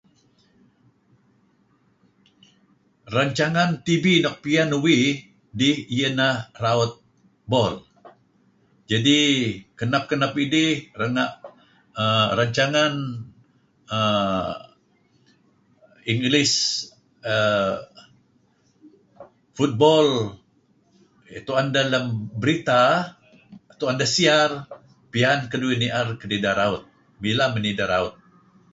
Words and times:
Rancangan 3.15 3.69
tv 3.85 4.05
nuk 4.23 4.35
pian 4.43 4.69
uih 4.83 5.03
dih 5.59 5.77
ieh 5.95 6.11
ineh 6.13 6.37
rautebol. 6.63 7.73
Kadi' 8.89 9.35
kenep-kenep 9.79 10.33
idih 10.45 10.71
renga' 10.99 11.31
rencangan 12.39 12.93
err... 13.97 14.51
Englis 16.11 16.51
err... 17.33 17.73
football 19.57 20.07
tu'en 21.47 21.67
deh 21.75 21.85
lem 21.93 22.05
berätta, 22.41 22.81
tu'en 23.79 23.95
deh 24.01 24.09
siar, 24.15 24.51
pian 25.13 25.39
keduih 25.51 25.77
ni'er 25.81 26.07
kedideh 26.19 26.53
raut. 26.59 26.81
Mileh 27.21 27.49
men 27.53 27.65
ideh 27.71 27.87
raut. 27.93 28.13